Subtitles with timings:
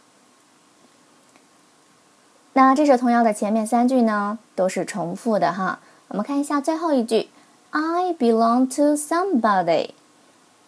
[2.54, 5.80] 那这首童谣的前面三句呢，都是重复的哈。
[6.08, 7.30] 我们看一下最后一句
[7.78, 9.92] ，I belong to somebody。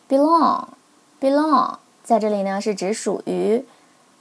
[0.07, 3.65] belong，belong，在这里呢是指属于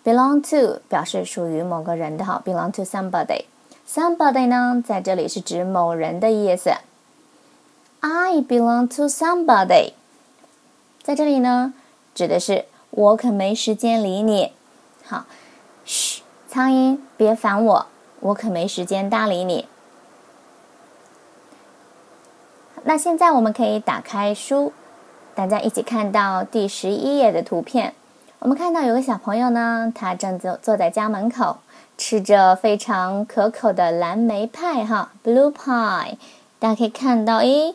[0.03, 3.45] ，belong to 表示属于某个人的哈，belong to somebody。
[3.86, 6.70] somebody 呢在这里是指某人的意思。
[8.00, 9.92] I belong to somebody，
[11.02, 11.75] 在这里呢
[12.14, 14.52] 指的是我可没时间理你。
[15.05, 15.27] 好，
[15.84, 16.23] 嘘。
[16.50, 17.86] 苍蝇，别烦我，
[18.20, 19.69] 我可没时间搭理你。
[22.84, 24.72] 那现在我们可以打开书，
[25.34, 27.94] 大家一起看到第十一页的图片。
[28.40, 31.58] 我们看到有个小朋友呢，他正坐坐在家门口，
[31.96, 36.17] 吃着非常可口的蓝莓派，哈，blue pie。
[36.58, 37.74] 大家可以看到，诶，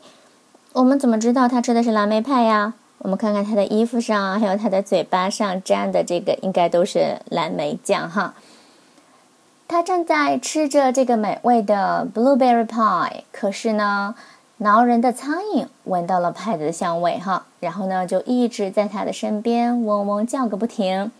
[0.73, 2.73] 我们怎么知道他吃的是蓝莓派呀？
[2.99, 8.33] 我们看看他的衣服上，还有他的嘴巴上沾的这个，应该都是蓝莓酱，哈。
[9.67, 14.15] 他正在吃着这个美味的 blueberry pie，可是呢，
[14.57, 21.11] 挠人的苍蝇闻到了派的香味，哈，然后呢就一直在他的身边嗡嗡叫个不停，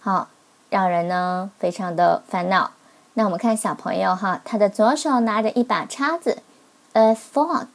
[0.00, 0.28] 好，
[0.68, 2.72] 让人呢非常的烦恼。
[3.14, 6.42] 那我们看小朋友哈，他的左手拿着一把叉子
[6.92, 7.66] ，a fork，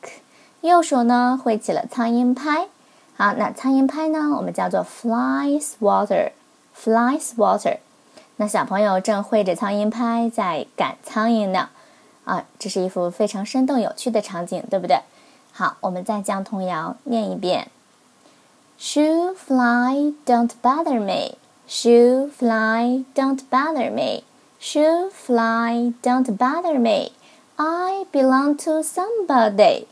[0.61, 2.67] 右手呢挥起了苍蝇拍，
[3.15, 7.77] 好，那苍蝇拍呢我们叫做 fly swatter，fly swatter。
[8.35, 11.69] 那小朋友正挥着苍蝇拍在赶苍蝇呢，
[12.27, 14.99] 啊，这是一幅非常生动有趣的场景，对不对？
[15.53, 17.71] 好，我们再将童谣念一遍
[18.77, 21.37] ：Shoo fly, don't bother me.
[21.69, 24.23] Shoo fly, don't bother me.
[24.59, 27.13] Shoo fly, don't bother me.
[27.55, 29.87] I belong to somebody.